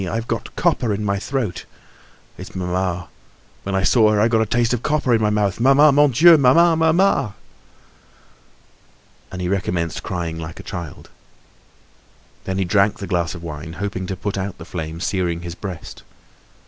I've 0.09 0.27
got 0.27 0.55
copper 0.55 0.95
in 0.95 1.05
my 1.05 1.19
throat. 1.19 1.65
It's 2.35 2.55
mamma. 2.55 3.07
When 3.61 3.75
I 3.75 3.83
saw 3.83 4.11
her 4.11 4.19
I 4.19 4.29
got 4.29 4.41
a 4.41 4.47
taste 4.47 4.73
of 4.73 4.81
copper 4.81 5.13
in 5.13 5.21
my 5.21 5.29
mouth. 5.29 5.59
Mamma! 5.59 5.91
Mon 5.91 6.09
Dieu! 6.09 6.39
mamma, 6.39 6.75
mamma!" 6.75 7.35
And 9.31 9.41
he 9.43 9.47
recommenced 9.47 10.01
crying 10.01 10.39
like 10.39 10.59
a 10.59 10.63
child. 10.63 11.11
Then 12.45 12.57
he 12.57 12.65
drank 12.65 12.97
the 12.97 13.05
glass 13.05 13.35
of 13.35 13.43
wine, 13.43 13.73
hoping 13.73 14.07
to 14.07 14.15
put 14.15 14.39
out 14.39 14.57
the 14.57 14.65
flame 14.65 14.99
searing 14.99 15.41
his 15.43 15.53
breast. 15.53 16.01